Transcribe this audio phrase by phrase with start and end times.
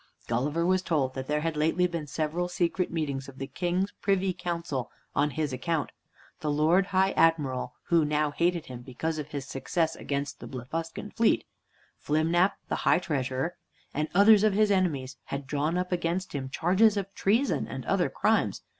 [0.25, 4.33] Gulliver was told that there had lately been several secret meetings of the King's Privy
[4.33, 5.91] Council, on his account.
[6.39, 11.11] The Lord High Admiral (who now hated him because of his success against the Blefuscan
[11.11, 11.45] fleet),
[11.99, 13.57] Flimnap, the High Treasurer,
[13.93, 18.09] and others of his enemies, had drawn up against him charges of treason and other
[18.09, 18.63] crimes.